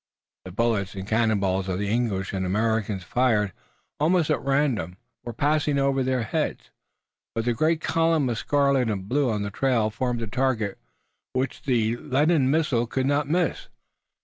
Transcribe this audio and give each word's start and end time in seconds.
The 0.45 0.51
bullets 0.51 0.95
and 0.95 1.07
cannon 1.07 1.39
balls 1.39 1.69
of 1.69 1.77
the 1.77 1.87
English 1.87 2.33
and 2.33 2.43
Americans 2.43 3.03
fired 3.03 3.53
almost 3.99 4.31
at 4.31 4.41
random 4.41 4.97
were 5.23 5.31
passing 5.31 5.77
over 5.77 6.01
their 6.01 6.23
heads, 6.23 6.71
but 7.35 7.45
the 7.45 7.53
great 7.53 7.81
column 7.81 8.27
of 8.27 8.39
scarlet 8.39 8.89
and 8.89 9.07
blue 9.07 9.29
on 9.29 9.43
the 9.43 9.51
trail 9.51 9.91
formed 9.91 10.23
a 10.23 10.27
target 10.27 10.79
which 11.33 11.61
the 11.61 11.97
leaden 11.97 12.49
missiles 12.49 12.87
could 12.89 13.05
not 13.05 13.27
miss. 13.29 13.67